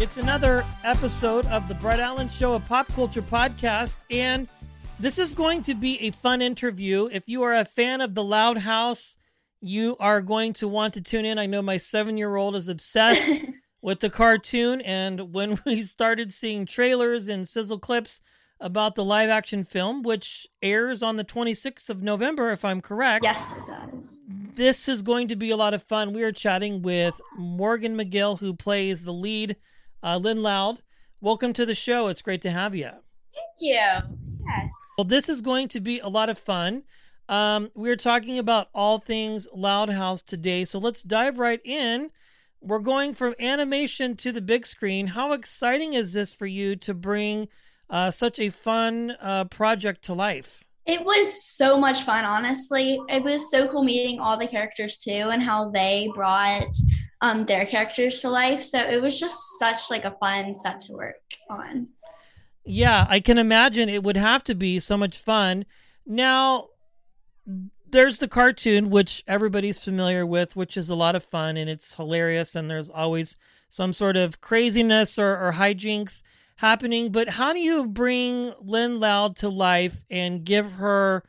It's 0.00 0.16
another 0.16 0.64
episode 0.82 1.44
of 1.46 1.68
the 1.68 1.74
Brett 1.74 2.00
Allan 2.00 2.30
Show, 2.30 2.54
a 2.54 2.60
pop 2.60 2.88
culture 2.88 3.20
podcast. 3.20 3.98
And 4.10 4.48
this 4.98 5.18
is 5.18 5.34
going 5.34 5.60
to 5.62 5.74
be 5.74 6.00
a 6.00 6.10
fun 6.10 6.40
interview. 6.40 7.08
If 7.12 7.28
you 7.28 7.42
are 7.42 7.54
a 7.54 7.66
fan 7.66 8.00
of 8.00 8.14
The 8.14 8.24
Loud 8.24 8.56
House, 8.58 9.18
you 9.60 9.96
are 10.00 10.22
going 10.22 10.54
to 10.54 10.68
want 10.68 10.94
to 10.94 11.02
tune 11.02 11.26
in. 11.26 11.38
I 11.38 11.44
know 11.44 11.60
my 11.60 11.76
seven 11.76 12.16
year 12.16 12.36
old 12.36 12.56
is 12.56 12.66
obsessed 12.66 13.30
with 13.82 14.00
the 14.00 14.08
cartoon. 14.08 14.80
And 14.80 15.34
when 15.34 15.60
we 15.66 15.82
started 15.82 16.32
seeing 16.32 16.64
trailers 16.64 17.28
and 17.28 17.46
sizzle 17.46 17.78
clips 17.78 18.22
about 18.58 18.94
the 18.94 19.04
live 19.04 19.28
action 19.28 19.64
film, 19.64 20.02
which 20.02 20.46
airs 20.62 21.02
on 21.02 21.16
the 21.16 21.24
26th 21.24 21.90
of 21.90 22.02
November, 22.02 22.52
if 22.52 22.64
I'm 22.64 22.80
correct, 22.80 23.22
Yes, 23.22 23.52
it 23.52 23.66
does. 23.66 24.18
this 24.54 24.88
is 24.88 25.02
going 25.02 25.28
to 25.28 25.36
be 25.36 25.50
a 25.50 25.56
lot 25.58 25.74
of 25.74 25.82
fun. 25.82 26.14
We 26.14 26.22
are 26.22 26.32
chatting 26.32 26.80
with 26.80 27.20
Morgan 27.36 27.98
McGill, 27.98 28.38
who 28.40 28.54
plays 28.54 29.04
the 29.04 29.12
lead, 29.12 29.56
uh, 30.02 30.16
Lynn 30.16 30.42
Loud. 30.42 30.80
Welcome 31.20 31.52
to 31.54 31.66
the 31.66 31.74
show. 31.74 32.08
It's 32.08 32.22
great 32.22 32.42
to 32.42 32.50
have 32.50 32.74
you. 32.74 32.88
Thank 32.88 33.56
you. 33.60 33.72
Yes. 33.72 34.72
Well, 34.96 35.04
this 35.04 35.28
is 35.28 35.40
going 35.40 35.68
to 35.68 35.80
be 35.80 35.98
a 35.98 36.08
lot 36.08 36.28
of 36.28 36.38
fun. 36.38 36.84
Um, 37.28 37.70
we're 37.74 37.96
talking 37.96 38.38
about 38.38 38.68
all 38.74 38.98
things 38.98 39.48
Loud 39.54 39.90
House 39.90 40.22
today, 40.22 40.64
so 40.64 40.78
let's 40.78 41.02
dive 41.02 41.38
right 41.38 41.60
in. 41.64 42.10
We're 42.60 42.80
going 42.80 43.14
from 43.14 43.34
animation 43.38 44.16
to 44.16 44.32
the 44.32 44.40
big 44.40 44.66
screen. 44.66 45.08
How 45.08 45.32
exciting 45.32 45.94
is 45.94 46.12
this 46.12 46.34
for 46.34 46.46
you 46.46 46.76
to 46.76 46.92
bring 46.92 47.48
uh, 47.88 48.10
such 48.10 48.38
a 48.38 48.48
fun 48.48 49.16
uh, 49.20 49.44
project 49.44 50.02
to 50.04 50.14
life? 50.14 50.64
It 50.86 51.04
was 51.04 51.44
so 51.56 51.78
much 51.78 52.02
fun, 52.02 52.24
honestly. 52.24 53.00
It 53.08 53.22
was 53.22 53.48
so 53.50 53.68
cool 53.68 53.84
meeting 53.84 54.18
all 54.18 54.38
the 54.38 54.48
characters 54.48 54.96
too 54.96 55.30
and 55.30 55.42
how 55.42 55.70
they 55.70 56.10
brought 56.14 56.72
um, 57.20 57.46
their 57.46 57.66
characters 57.66 58.20
to 58.22 58.30
life. 58.30 58.62
So 58.62 58.78
it 58.78 59.02
was 59.02 59.18
just 59.18 59.36
such 59.58 59.90
like 59.90 60.04
a 60.04 60.16
fun 60.20 60.54
set 60.54 60.80
to 60.80 60.92
work 60.92 61.22
on. 61.48 61.88
Yeah, 62.64 63.06
I 63.08 63.20
can 63.20 63.38
imagine 63.38 63.88
it 63.88 64.02
would 64.02 64.16
have 64.16 64.44
to 64.44 64.54
be 64.54 64.78
so 64.78 64.96
much 64.96 65.18
fun. 65.18 65.64
Now, 66.06 66.68
there's 67.88 68.18
the 68.18 68.28
cartoon, 68.28 68.90
which 68.90 69.24
everybody's 69.26 69.82
familiar 69.82 70.24
with, 70.24 70.56
which 70.56 70.76
is 70.76 70.88
a 70.88 70.94
lot 70.94 71.16
of 71.16 71.24
fun 71.24 71.56
and 71.56 71.68
it's 71.68 71.94
hilarious, 71.94 72.54
and 72.54 72.70
there's 72.70 72.90
always 72.90 73.36
some 73.68 73.92
sort 73.92 74.16
of 74.16 74.40
craziness 74.40 75.18
or, 75.18 75.36
or 75.36 75.52
hijinks 75.52 76.22
happening. 76.56 77.10
But 77.10 77.30
how 77.30 77.52
do 77.52 77.60
you 77.60 77.86
bring 77.86 78.52
Lynn 78.60 79.00
Loud 79.00 79.36
to 79.36 79.48
life 79.48 80.04
and 80.10 80.44
give 80.44 80.72
her 80.72 81.24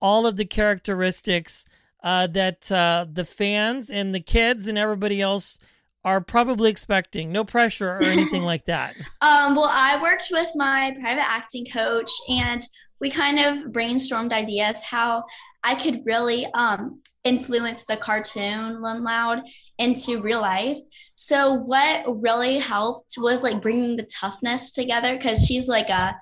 all 0.00 0.26
of 0.26 0.36
the 0.36 0.44
characteristics 0.44 1.64
uh, 2.02 2.26
that 2.28 2.70
uh, 2.70 3.06
the 3.10 3.24
fans 3.24 3.90
and 3.90 4.14
the 4.14 4.20
kids 4.20 4.68
and 4.68 4.78
everybody 4.78 5.20
else 5.20 5.58
are 6.04 6.20
probably 6.20 6.70
expecting? 6.70 7.32
No 7.32 7.44
pressure 7.44 7.90
or 7.90 8.02
anything 8.02 8.42
like 8.44 8.66
that. 8.66 8.94
Um, 9.20 9.54
well, 9.54 9.70
I 9.70 10.02
worked 10.02 10.28
with 10.32 10.50
my 10.56 10.96
private 11.00 11.28
acting 11.30 11.64
coach 11.64 12.10
and 12.28 12.60
we 13.00 13.08
kind 13.08 13.38
of 13.38 13.72
brainstormed 13.72 14.32
ideas 14.32 14.82
how 14.82 15.24
I 15.62 15.76
could 15.76 16.02
really 16.04 16.46
um, 16.54 17.00
influence 17.24 17.84
the 17.84 17.96
cartoon 17.96 18.82
Lynn 18.82 19.04
Loud 19.04 19.42
into 19.78 20.20
real 20.20 20.40
life. 20.40 20.78
So 21.14 21.54
what 21.54 22.04
really 22.20 22.58
helped 22.58 23.14
was 23.18 23.42
like 23.42 23.62
bringing 23.62 23.96
the 23.96 24.04
toughness 24.04 24.72
together 24.72 25.16
because 25.16 25.44
she's 25.44 25.68
like 25.68 25.88
a 25.88 26.16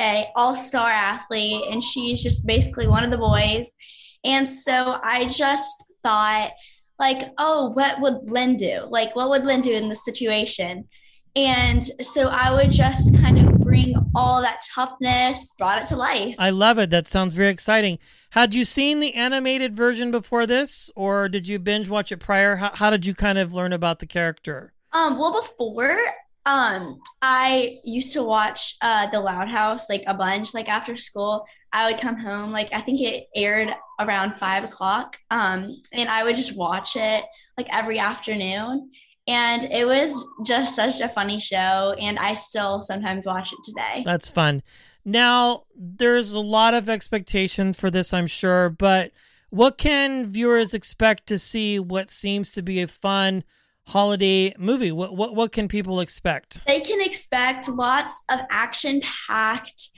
a 0.00 0.26
all-star 0.34 0.90
athlete 0.90 1.66
and 1.70 1.80
she's 1.82 2.20
just 2.20 2.46
basically 2.46 2.88
one 2.88 3.04
of 3.04 3.10
the 3.10 3.16
boys. 3.16 3.72
And 4.24 4.50
so 4.50 4.98
I 5.02 5.26
just 5.26 5.84
thought 6.02 6.52
like, 6.98 7.32
oh, 7.38 7.70
what 7.70 8.00
would 8.00 8.30
Lynn 8.30 8.56
do? 8.56 8.86
Like 8.88 9.14
what 9.16 9.28
would 9.30 9.44
Lynn 9.44 9.60
do 9.60 9.72
in 9.72 9.88
this 9.88 10.04
situation? 10.04 10.88
And 11.36 11.82
so 12.00 12.28
I 12.28 12.52
would 12.54 12.70
just 12.70 13.18
kind 13.20 13.38
of 13.38 13.58
bring 13.58 13.94
all 14.14 14.40
that 14.42 14.60
toughness, 14.72 15.52
brought 15.58 15.82
it 15.82 15.86
to 15.88 15.96
life. 15.96 16.36
I 16.38 16.50
love 16.50 16.78
it. 16.78 16.90
That 16.90 17.08
sounds 17.08 17.34
very 17.34 17.50
exciting. 17.50 17.98
Had 18.30 18.54
you 18.54 18.64
seen 18.64 19.00
the 19.00 19.14
animated 19.14 19.74
version 19.74 20.12
before 20.12 20.46
this, 20.46 20.92
or 20.94 21.28
did 21.28 21.48
you 21.48 21.58
binge 21.58 21.88
watch 21.88 22.12
it 22.12 22.18
prior? 22.18 22.56
How, 22.56 22.70
how 22.74 22.90
did 22.90 23.04
you 23.04 23.14
kind 23.14 23.38
of 23.38 23.52
learn 23.52 23.72
about 23.72 23.98
the 23.98 24.06
character? 24.06 24.72
Um, 24.92 25.18
well, 25.18 25.32
before, 25.32 25.98
um, 26.46 27.00
I 27.20 27.78
used 27.84 28.12
to 28.12 28.22
watch 28.22 28.76
uh, 28.80 29.10
The 29.10 29.18
Loud 29.18 29.48
House 29.48 29.90
like 29.90 30.04
a 30.06 30.14
bunch. 30.14 30.54
Like 30.54 30.68
after 30.68 30.96
school, 30.96 31.46
I 31.74 31.90
would 31.90 32.00
come 32.00 32.16
home. 32.16 32.52
Like 32.52 32.72
I 32.72 32.80
think 32.80 33.00
it 33.02 33.26
aired 33.36 33.74
around 34.00 34.36
five 34.36 34.64
o'clock, 34.64 35.18
um, 35.30 35.82
and 35.92 36.08
I 36.08 36.24
would 36.24 36.36
just 36.36 36.56
watch 36.56 36.96
it 36.96 37.24
like 37.58 37.66
every 37.70 37.98
afternoon. 37.98 38.90
And 39.26 39.64
it 39.64 39.86
was 39.86 40.24
just 40.44 40.76
such 40.76 41.00
a 41.00 41.08
funny 41.08 41.40
show, 41.40 41.94
and 42.00 42.18
I 42.18 42.34
still 42.34 42.82
sometimes 42.82 43.26
watch 43.26 43.52
it 43.52 43.58
today. 43.64 44.02
That's 44.04 44.28
fun. 44.28 44.62
Now, 45.04 45.62
there's 45.76 46.32
a 46.32 46.40
lot 46.40 46.74
of 46.74 46.88
expectation 46.88 47.72
for 47.72 47.90
this, 47.90 48.14
I'm 48.14 48.26
sure, 48.26 48.70
but 48.70 49.10
what 49.50 49.78
can 49.78 50.26
viewers 50.26 50.74
expect 50.74 51.26
to 51.28 51.38
see 51.38 51.78
what 51.78 52.10
seems 52.10 52.52
to 52.52 52.62
be 52.62 52.80
a 52.82 52.86
fun 52.86 53.44
holiday 53.86 54.54
movie? 54.58 54.92
What 54.92 55.16
what, 55.16 55.34
what 55.34 55.52
can 55.52 55.68
people 55.68 56.00
expect? 56.00 56.60
They 56.66 56.80
can 56.80 57.00
expect 57.00 57.68
lots 57.68 58.24
of 58.30 58.40
action 58.50 59.00
packed, 59.26 59.90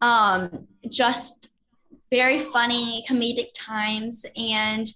um, 0.00 0.66
just 0.88 1.50
very 2.10 2.38
funny 2.38 3.04
comedic 3.08 3.48
times, 3.54 4.24
and 4.36 4.86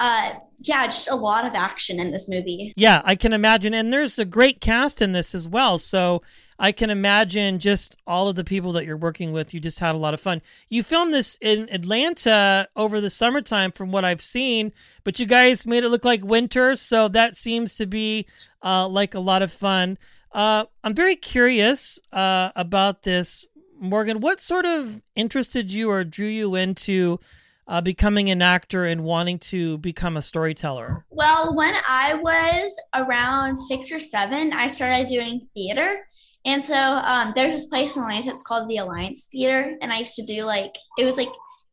uh, 0.00 0.34
yeah, 0.60 0.84
just 0.84 1.08
a 1.10 1.14
lot 1.14 1.44
of 1.44 1.54
action 1.54 1.98
in 2.00 2.10
this 2.10 2.28
movie. 2.28 2.72
Yeah, 2.76 3.02
I 3.04 3.16
can 3.16 3.32
imagine. 3.32 3.74
And 3.74 3.92
there's 3.92 4.18
a 4.18 4.24
great 4.24 4.60
cast 4.60 5.02
in 5.02 5.12
this 5.12 5.34
as 5.34 5.48
well. 5.48 5.78
So 5.78 6.22
I 6.58 6.72
can 6.72 6.90
imagine 6.90 7.58
just 7.58 7.96
all 8.06 8.28
of 8.28 8.36
the 8.36 8.44
people 8.44 8.72
that 8.72 8.84
you're 8.84 8.96
working 8.96 9.32
with. 9.32 9.54
You 9.54 9.60
just 9.60 9.78
had 9.78 9.94
a 9.94 9.98
lot 9.98 10.14
of 10.14 10.20
fun. 10.20 10.42
You 10.68 10.82
filmed 10.82 11.14
this 11.14 11.38
in 11.40 11.68
Atlanta 11.72 12.68
over 12.74 13.00
the 13.00 13.10
summertime, 13.10 13.72
from 13.72 13.92
what 13.92 14.04
I've 14.04 14.20
seen, 14.20 14.72
but 15.04 15.20
you 15.20 15.26
guys 15.26 15.66
made 15.66 15.84
it 15.84 15.88
look 15.88 16.04
like 16.04 16.24
winter. 16.24 16.74
So 16.74 17.08
that 17.08 17.36
seems 17.36 17.76
to 17.76 17.86
be 17.86 18.26
uh, 18.62 18.88
like 18.88 19.14
a 19.14 19.20
lot 19.20 19.42
of 19.42 19.52
fun. 19.52 19.98
Uh, 20.32 20.66
I'm 20.82 20.94
very 20.94 21.16
curious 21.16 22.00
uh, 22.12 22.50
about 22.54 23.02
this, 23.02 23.46
Morgan. 23.80 24.20
What 24.20 24.40
sort 24.40 24.66
of 24.66 25.02
interested 25.14 25.72
you 25.72 25.90
or 25.90 26.04
drew 26.04 26.26
you 26.26 26.54
into 26.54 27.20
uh, 27.66 27.80
becoming 27.80 28.30
an 28.30 28.40
actor 28.42 28.84
and 28.84 29.04
wanting 29.04 29.38
to 29.38 29.78
become 29.78 30.16
a 30.16 30.22
storyteller? 30.22 31.04
Well, 31.10 31.54
when 31.54 31.74
I 31.86 32.14
was 32.14 32.74
around 32.94 33.56
six 33.56 33.92
or 33.92 34.00
seven, 34.00 34.52
I 34.52 34.66
started 34.68 35.06
doing 35.06 35.48
theater. 35.54 36.06
And 36.44 36.62
so 36.62 36.74
um, 36.74 37.32
there's 37.36 37.54
this 37.54 37.64
place 37.66 37.96
in 37.96 38.02
Atlanta, 38.02 38.30
it's 38.30 38.42
called 38.42 38.68
the 38.68 38.78
Alliance 38.78 39.28
Theater. 39.30 39.76
And 39.82 39.92
I 39.92 39.98
used 39.98 40.14
to 40.16 40.24
do 40.24 40.44
like, 40.44 40.74
it 40.98 41.04
was 41.04 41.18
like 41.18 41.28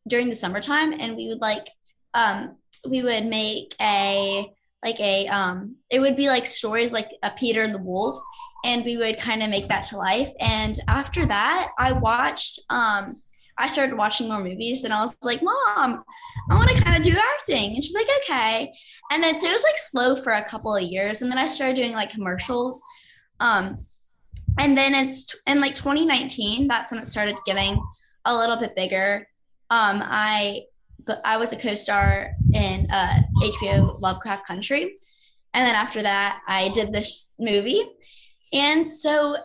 during 0.06 0.28
the 0.28 0.34
summertime, 0.34 0.92
and 0.92 1.16
we 1.16 1.28
would 1.28 1.40
like, 1.40 1.68
um, 2.12 2.56
we 2.88 3.02
would 3.02 3.24
make 3.26 3.74
a, 3.80 4.52
like 4.84 5.00
a, 5.00 5.26
um, 5.28 5.76
it 5.88 6.00
would 6.00 6.16
be 6.16 6.28
like 6.28 6.46
stories 6.46 6.92
like 6.92 7.10
a 7.22 7.30
Peter 7.30 7.62
and 7.62 7.74
the 7.74 7.78
Wolf. 7.78 8.20
And 8.64 8.84
we 8.84 8.96
would 8.96 9.18
kind 9.18 9.42
of 9.42 9.50
make 9.50 9.68
that 9.68 9.84
to 9.84 9.96
life. 9.96 10.30
And 10.40 10.78
after 10.88 11.24
that, 11.26 11.68
I 11.78 11.92
watched, 11.92 12.60
um, 12.70 13.14
I 13.58 13.68
started 13.68 13.96
watching 13.96 14.28
more 14.28 14.42
movies 14.42 14.84
and 14.84 14.92
I 14.92 15.00
was 15.00 15.16
like, 15.22 15.42
Mom, 15.42 16.04
I 16.50 16.54
want 16.54 16.68
to 16.70 16.82
kind 16.82 16.96
of 16.96 17.02
do 17.02 17.18
acting. 17.18 17.74
And 17.74 17.84
she's 17.84 17.94
like, 17.94 18.08
okay. 18.22 18.72
And 19.10 19.22
then 19.22 19.38
so 19.38 19.48
it 19.48 19.52
was 19.52 19.62
like 19.62 19.78
slow 19.78 20.16
for 20.16 20.32
a 20.32 20.44
couple 20.44 20.74
of 20.74 20.82
years. 20.82 21.22
And 21.22 21.30
then 21.30 21.38
I 21.38 21.46
started 21.46 21.76
doing 21.76 21.92
like 21.92 22.10
commercials. 22.10 22.82
Um, 23.40 23.76
and 24.58 24.76
then 24.76 24.94
it's 24.94 25.34
in 25.46 25.60
like 25.60 25.74
2019, 25.74 26.66
that's 26.66 26.90
when 26.90 27.00
it 27.00 27.06
started 27.06 27.36
getting 27.44 27.80
a 28.24 28.36
little 28.36 28.56
bit 28.56 28.74
bigger. 28.74 29.28
Um, 29.70 30.02
I 30.04 30.62
but 31.06 31.18
I 31.24 31.36
was 31.36 31.52
a 31.52 31.56
co-star 31.56 32.32
in 32.52 32.88
uh, 32.90 33.20
HBO 33.42 34.00
Lovecraft 34.00 34.46
Country, 34.46 34.94
and 35.54 35.66
then 35.66 35.74
after 35.74 36.02
that, 36.02 36.40
I 36.48 36.68
did 36.70 36.92
this 36.92 37.32
movie, 37.38 37.82
and 38.52 38.86
so 38.86 39.36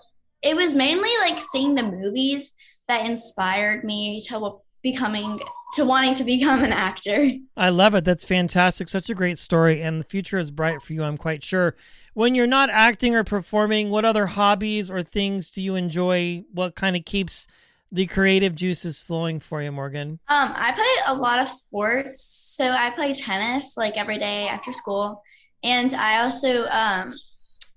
it 0.42 0.56
was 0.56 0.74
mainly 0.74 1.09
like 1.21 1.39
seeing 1.42 1.75
the 1.75 1.83
movies 1.83 2.53
that 2.88 3.06
inspired 3.06 3.83
me 3.83 4.21
to 4.27 4.59
becoming 4.81 5.39
to 5.74 5.86
wanting 5.86 6.13
to 6.13 6.24
become 6.24 6.63
an 6.63 6.74
actor. 6.74 7.30
I 7.56 7.69
love 7.69 7.95
it. 7.95 8.03
That's 8.03 8.25
fantastic. 8.25 8.89
Such 8.89 9.09
a 9.09 9.15
great 9.15 9.38
story, 9.38 9.81
and 9.81 10.01
the 10.01 10.07
future 10.07 10.38
is 10.38 10.51
bright 10.51 10.81
for 10.81 10.94
you, 10.94 11.03
I'm 11.03 11.18
quite 11.18 11.44
sure. 11.44 11.75
When 12.13 12.36
you're 12.36 12.48
not 12.48 12.69
acting 12.69 13.15
or 13.15 13.24
performing, 13.24 13.89
what 13.89 14.03
other 14.03 14.25
hobbies 14.25 14.92
or 14.92 15.01
things 15.01 15.50
do 15.50 15.62
you 15.62 15.75
enjoy? 15.75 16.44
What 16.51 16.75
kind 16.75 16.98
of 16.98 17.06
keeps 17.06 17.48
the 17.89 18.06
creative 18.06 18.56
juices 18.56 19.01
flowing 19.01 19.39
for 19.39 19.62
you, 19.62 19.71
Morgan? 19.71 20.19
Um, 20.27 20.51
I 20.56 20.74
play 20.74 20.86
a 21.07 21.13
lot 21.13 21.39
of 21.39 21.48
sports. 21.48 22.21
So 22.56 22.65
I 22.65 22.89
play 22.89 23.13
tennis 23.13 23.75
like 23.77 23.95
every 23.95 24.18
day 24.18 24.48
after 24.48 24.74
school. 24.74 25.21
And 25.63 25.94
I 25.94 26.24
also 26.24 26.65
um, 26.65 27.15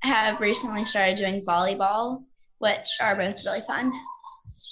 have 0.04 0.40
recently 0.40 0.84
started 0.84 1.16
doing 1.16 1.44
volleyball, 1.46 2.22
which 2.58 2.88
are 3.00 3.16
both 3.16 3.44
really 3.44 3.62
fun. 3.62 3.92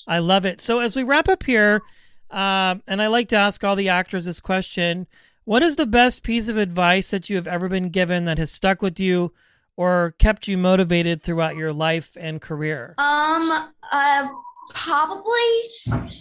I 0.07 0.19
love 0.19 0.45
it. 0.45 0.61
So 0.61 0.81
as 0.81 0.97
we 0.97 1.05
wrap 1.05 1.29
up 1.29 1.43
here, 1.45 1.83
um, 2.31 2.83
and 2.87 3.01
I 3.03 3.09
like 3.09 3.29
to 3.29 3.37
ask 3.37 3.63
all 3.63 3.77
the 3.77 3.89
actors 3.89 4.25
this 4.25 4.41
question 4.41 5.07
What 5.45 5.63
is 5.63 5.77
the 5.77 5.87
best 5.87 6.23
piece 6.23 6.49
of 6.49 6.57
advice 6.57 7.11
that 7.11 7.29
you 7.29 7.37
have 7.37 7.47
ever 7.47 7.69
been 7.69 7.91
given 7.91 8.25
that 8.25 8.39
has 8.39 8.51
stuck 8.51 8.81
with 8.83 8.99
you 8.99 9.33
or 9.77 10.15
kept 10.19 10.49
you 10.49 10.57
motivated 10.57 11.23
throughout 11.23 11.57
your 11.57 11.73
life 11.73 12.17
and 12.19 12.41
career? 12.41 12.95
Um, 12.99 13.71
uh, 13.93 14.29
probably 14.75 15.41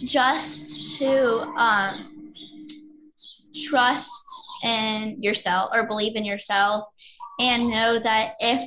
just 0.04 0.98
to 0.98 1.42
um, 1.56 2.32
trust 3.68 4.26
in 4.64 5.22
yourself 5.22 5.70
or 5.72 5.84
believe 5.84 6.16
in 6.16 6.24
yourself 6.24 6.88
and 7.40 7.68
know 7.68 7.98
that 7.98 8.34
if 8.40 8.62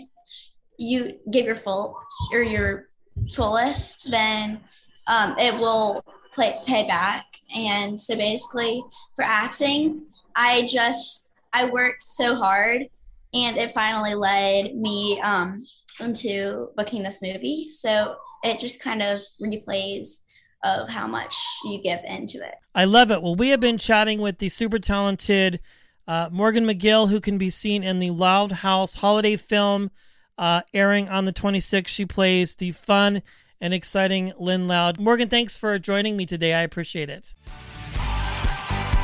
you 0.78 1.18
give 1.32 1.46
your 1.46 1.56
full 1.56 1.98
or 2.32 2.42
your 2.42 2.90
fullest, 3.34 4.12
then 4.12 4.62
um, 5.08 5.36
it 5.38 5.54
will 5.54 6.04
play, 6.34 6.60
pay 6.66 6.88
back. 6.88 7.26
And 7.56 8.00
so 8.00 8.16
basically, 8.16 8.84
for 9.16 9.24
acting, 9.24 10.06
I 10.36 10.66
just 10.66 11.32
I 11.54 11.66
worked 11.66 12.04
so 12.04 12.36
hard, 12.36 12.90
and 13.34 13.58
it 13.58 13.72
finally 13.72 14.16
led 14.16 14.76
me 14.76 15.22
um, 15.22 15.66
into 16.00 16.70
booking 16.76 17.04
this 17.04 17.22
movie. 17.22 17.70
So 17.70 18.18
it 18.44 18.60
just 18.60 18.82
kind 18.82 19.02
of 19.02 19.22
replays 19.42 20.22
of 20.64 20.90
how 20.90 21.08
much 21.08 21.36
you 21.66 21.82
give 21.82 22.00
into 22.06 22.38
it. 22.40 22.56
I 22.74 22.86
love 22.86 23.12
it. 23.12 23.22
Well, 23.22 23.36
we 23.36 23.50
have 23.50 23.60
been 23.60 23.78
chatting 23.78 24.20
with 24.20 24.40
the 24.40 24.50
super 24.50 24.80
talented 24.80 25.62
uh, 26.08 26.30
Morgan 26.32 26.66
McGill, 26.66 27.10
who 27.10 27.22
can 27.22 27.38
be 27.38 27.50
seen 27.50 27.84
in 27.84 28.00
the 28.00 28.12
Loud 28.12 28.52
House 28.52 28.96
holiday 28.96 29.36
film 29.36 29.92
uh, 30.38 30.62
airing 30.74 31.10
on 31.10 31.26
the 31.26 31.34
26th. 31.34 31.88
She 31.88 32.06
plays 32.06 32.56
the 32.56 32.72
fun 32.72 33.22
and 33.62 33.74
exciting 33.74 34.34
Lynn 34.38 34.68
Loud. 34.68 35.00
Morgan, 35.00 35.30
thanks 35.30 35.58
for 35.58 35.78
joining 35.80 36.18
me 36.18 36.26
today. 36.26 36.54
I 36.54 36.62
appreciate 36.62 37.10
it. 37.10 37.34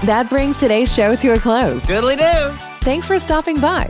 That 0.06 0.28
brings 0.30 0.58
today's 0.58 0.94
show 0.94 1.16
to 1.16 1.34
a 1.34 1.40
close. 1.40 1.88
Goodly 1.88 2.16
do. 2.16 2.52
Thanks 2.82 3.06
for 3.06 3.20
stopping 3.20 3.60
by. 3.60 3.88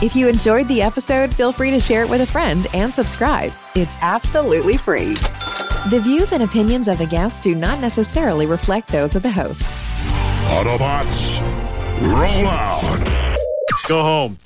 If 0.00 0.14
you 0.14 0.28
enjoyed 0.28 0.68
the 0.68 0.80
episode, 0.80 1.34
feel 1.34 1.52
free 1.52 1.72
to 1.72 1.80
share 1.80 2.04
it 2.04 2.10
with 2.10 2.20
a 2.20 2.26
friend 2.26 2.68
and 2.72 2.94
subscribe. 2.94 3.52
It's 3.74 3.96
absolutely 4.00 4.76
free. 4.76 5.14
The 5.90 6.00
views 6.00 6.32
and 6.32 6.44
opinions 6.44 6.86
of 6.86 6.98
the 6.98 7.06
guests 7.06 7.40
do 7.40 7.54
not 7.56 7.80
necessarily 7.80 8.46
reflect 8.46 8.88
those 8.88 9.16
of 9.16 9.24
the 9.24 9.30
host. 9.30 9.62
Autobots, 10.46 11.40
roll 12.02 12.46
out. 12.46 13.38
Go 13.88 14.02
home. 14.02 14.38